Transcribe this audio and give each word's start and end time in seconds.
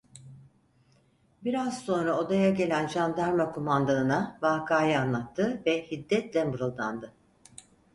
Biraz 1.43 1.85
sonra 1.85 2.17
odaya 2.19 2.49
gelen 2.49 2.87
jandarma 2.87 3.51
kumandanına 3.51 4.37
vakayı 4.41 4.99
anlattı 4.99 5.61
ve 5.65 5.83
hiddetle 5.91 6.43
mırıldandı: 6.43 7.13